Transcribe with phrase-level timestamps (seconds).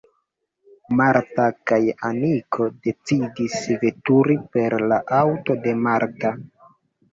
[1.01, 6.35] Marta kaj Aniko decidis veturi per la aŭto de Marta.